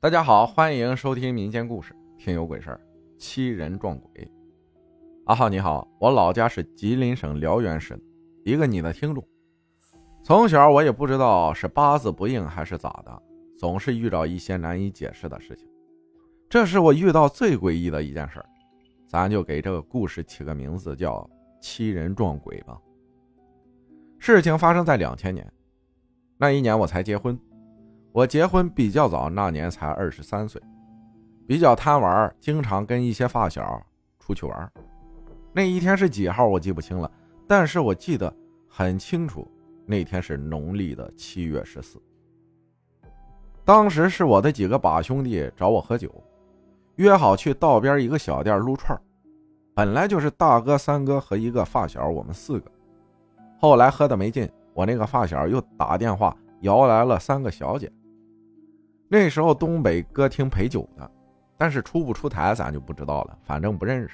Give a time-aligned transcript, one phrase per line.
[0.00, 2.80] 大家好，欢迎收听民间故事，听有鬼事儿，
[3.18, 4.30] 七人撞鬼。
[5.24, 8.00] 阿浩你好，我老家是吉林省辽源市
[8.44, 9.26] 一个你的听众。
[10.22, 13.22] 从小我也不知道是八字不硬还是咋的，
[13.58, 15.68] 总是遇到一些难以解释的事情。
[16.48, 18.46] 这是我遇到最诡异的一件事儿，
[19.08, 21.28] 咱就给这个故事起个名字叫
[21.60, 22.80] “七人撞鬼”吧。
[24.20, 25.44] 事情发生在两千年，
[26.36, 27.36] 那一年我才结婚。
[28.12, 30.60] 我结婚比较早，那年才二十三岁，
[31.46, 33.80] 比较贪玩，经常跟一些发小
[34.18, 34.72] 出去玩。
[35.52, 37.10] 那一天是几号我记不清了，
[37.46, 38.34] 但是我记得
[38.68, 39.46] 很清楚，
[39.86, 42.00] 那天是农历的七月十四。
[43.64, 46.12] 当时是我的几个把兄弟找我喝酒，
[46.96, 48.98] 约好去道边一个小店撸串
[49.74, 52.70] 本来就是大哥、三哥和一个发小，我们四个。
[53.60, 57.92] 后来喝的没劲，我那个发小又打电话摇来了三个小姐。
[59.08, 61.10] 那时候东北歌厅陪酒的，
[61.56, 64.10] 但是出不出台咱就不知道了，反正不认识。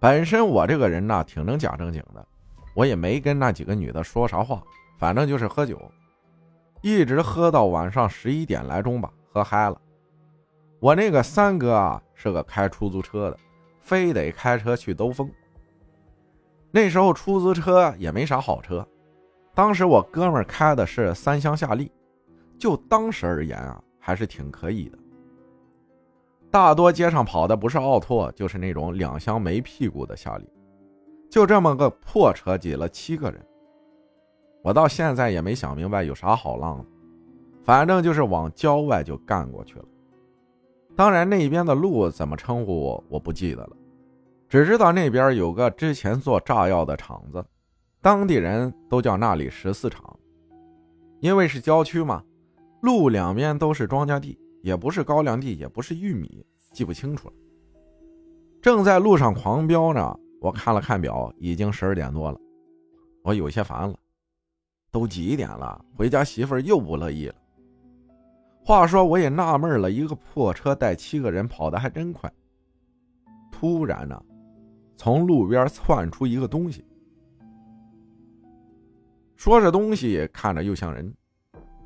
[0.00, 2.26] 本身我这个人呢挺能讲正经的，
[2.74, 4.62] 我也没跟那几个女的说啥话，
[4.98, 5.78] 反正就是喝酒，
[6.82, 9.80] 一直喝到晚上十一点来钟吧，喝嗨了。
[10.80, 13.38] 我那个三哥啊是个开出租车的，
[13.80, 15.30] 非得开车去兜风。
[16.70, 18.86] 那时候出租车也没啥好车，
[19.54, 21.90] 当时我哥们开的是三厢夏利。
[22.58, 24.98] 就当时而言啊，还是挺可以的。
[26.50, 30.48] 大多街上跑的不是奥拓，就是那种两厢没屁股的夏利。
[31.28, 33.44] 就这么个破车，挤了七个人。
[34.62, 36.84] 我到现在也没想明白有啥好浪的，
[37.64, 39.84] 反正就是往郊外就干过去了。
[40.96, 43.76] 当然那边的路怎么称呼我不记得了，
[44.48, 47.44] 只知道那边有个之前做炸药的厂子，
[48.00, 50.16] 当地人都叫那里十四厂，
[51.18, 52.22] 因为是郊区嘛。
[52.84, 57.34] 路两边都是庄稼地，也不是高粱地，也不是玉米，记不清楚了。
[58.60, 62.38] 正在路上狂飙呢，我看了看表，已经十二点多了，
[63.22, 63.98] 我有些烦了。
[64.90, 65.82] 都几点了？
[65.96, 67.34] 回家媳妇儿又不乐意了。
[68.62, 72.30] 话说我也纳闷了，一个破车带七个人跑的还真快。
[73.50, 74.22] 突然呢，
[74.94, 76.84] 从路边窜出一个东西，
[79.36, 81.10] 说这东西看着又像人。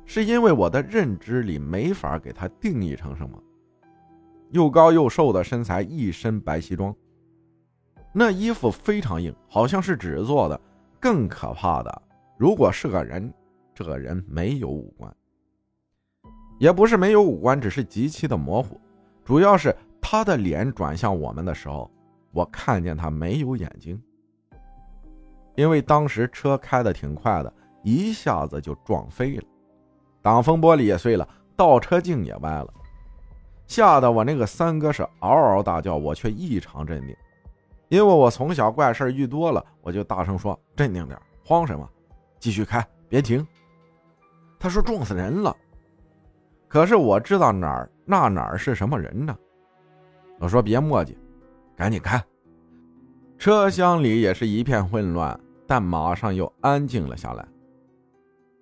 [0.09, 3.39] 是因为我的认知里没法给他定义成什么，
[4.49, 6.95] 又高又瘦的身材，一身白西装，
[8.11, 10.59] 那衣服非常硬，好像是纸做的。
[10.99, 12.01] 更可怕的，
[12.39, 13.31] 如果是个人，
[13.71, 15.15] 这个人没有五官，
[16.57, 18.81] 也不是没有五官，只是极其的模糊。
[19.23, 19.71] 主要是
[20.01, 21.87] 他的脸转向我们的时候，
[22.31, 24.01] 我看见他没有眼睛，
[25.55, 27.53] 因为当时车开的挺快的，
[27.83, 29.43] 一下子就撞飞了。
[30.21, 32.67] 挡风玻璃也碎了，倒车镜也歪了，
[33.67, 37.15] 吓得我那个三哥是嗷嗷大叫，我却异常镇定，
[37.87, 41.89] 因为我从小怪事遇多了，我就大声说：“镇定点，慌什么？
[42.39, 43.45] 继续开，别停。”
[44.59, 45.55] 他说：“撞死人了。”
[46.67, 49.35] 可是我知道哪儿那哪儿是什么人呢？
[50.39, 51.17] 我说：“别墨迹，
[51.75, 52.21] 赶紧开。”
[53.39, 57.47] 车厢里也是一片混乱，但马上又安静了下来。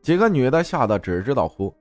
[0.07, 1.75] 几个女的吓得只知道哭，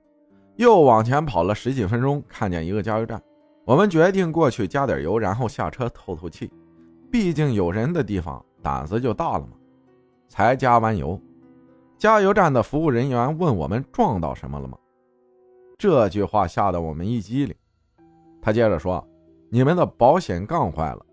[0.57, 3.23] 又往前跑了十几分钟，看见一个加油站，
[3.63, 6.51] 我们决定过去加点油，然后下车透透气。
[7.09, 9.53] 毕竟有人的地方，胆子就大了嘛。
[10.27, 11.17] 才加完油，
[11.97, 14.77] 加油站的服务人员问我们撞到什么了吗？
[15.77, 17.55] 这句话吓得我们一激灵。
[18.41, 19.01] 他接着说
[19.49, 21.05] ：“你们的保险杠坏了。”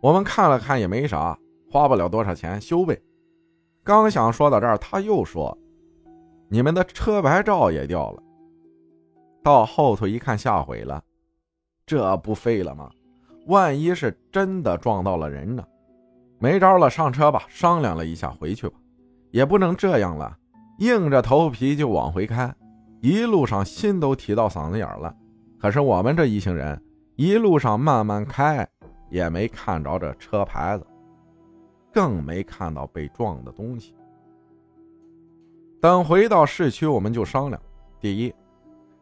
[0.00, 1.38] 我们看了看也没啥，
[1.70, 2.98] 花不了多少钱，修呗。
[3.84, 5.54] 刚想说到这儿，他又说。
[6.52, 8.20] 你们的车牌照也掉了，
[9.40, 11.00] 到后头一看吓毁了，
[11.86, 12.90] 这不废了吗？
[13.46, 15.64] 万一是真的撞到了人呢？
[16.40, 17.44] 没招了，上车吧。
[17.48, 18.74] 商量了一下，回去吧，
[19.30, 20.36] 也不能这样了，
[20.78, 22.52] 硬着头皮就往回开。
[23.00, 25.14] 一路上心都提到嗓子眼了，
[25.56, 26.82] 可是我们这一行人
[27.14, 28.66] 一路上慢慢开，
[29.08, 30.84] 也没看着这车牌子，
[31.92, 33.94] 更没看到被撞的东西。
[35.80, 37.60] 等回到市区，我们就商量：
[37.98, 38.34] 第一，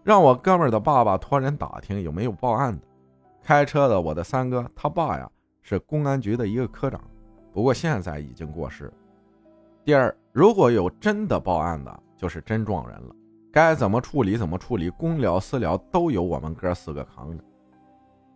[0.04, 2.80] 让我哥们的爸爸托人打听有没有报案的。
[3.42, 5.28] 开车的我的三哥，他爸呀
[5.60, 7.00] 是公安局的一个科长，
[7.52, 8.92] 不过现在已经过世。
[9.84, 13.14] 第二，如果有真的报案的，就是真撞人了，
[13.50, 17.42] 该怎么处理怎么处理，公了私了都由我们哥四个扛着。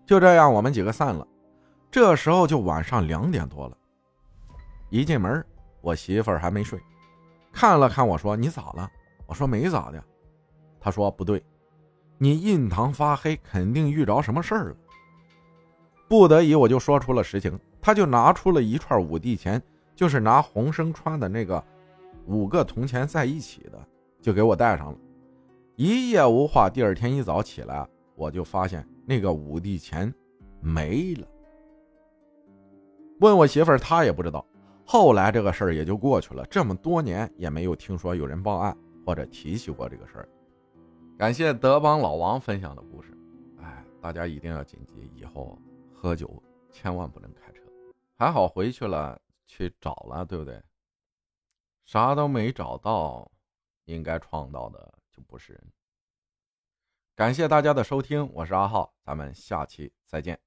[0.04, 1.24] 就这样，我们几个散了。
[1.92, 3.76] 这时候就晚上两点多了，
[4.90, 5.44] 一进门，
[5.80, 6.80] 我媳妇儿还没睡。
[7.52, 8.90] 看了看我说：“你咋了？”
[9.26, 10.02] 我说：“没咋的。”
[10.80, 11.44] 他说：“不对，
[12.18, 14.76] 你印堂发黑，肯定遇着什么事儿了。
[16.08, 19.62] 不得已，我就说出了实情，他就拿出了一串五帝钱，
[19.94, 21.62] 就是拿洪生川的那个
[22.26, 23.78] 五个铜钱在一起的，
[24.20, 24.98] 就给我带上了。
[25.76, 30.12] 一夜无话，第二天一早起来，我就发现那个五帝钱
[30.60, 31.26] 没了。
[33.20, 34.44] 问我媳妇儿，她也不知道。
[34.84, 38.76] 后来这个事儿也就过去了，这么多年也没有听说有人报案
[39.06, 40.28] 或者提起过这个事儿。
[41.18, 43.16] 感谢德邦老王分享的故事。
[43.60, 45.58] 哎，大家一定要谨记，以后
[45.94, 47.62] 喝酒千万不能开车。
[48.16, 50.60] 还好回去了，去找了，对不对？
[51.84, 53.30] 啥都没找到，
[53.84, 55.62] 应该撞到的就不是人。
[57.14, 60.38] 感谢大家的收听，我是阿浩，咱们下期再见。